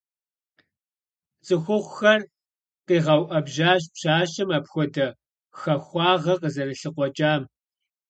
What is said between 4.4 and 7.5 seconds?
апхуэдэ хахуагъэ къызэрылъыкъуэкӀам.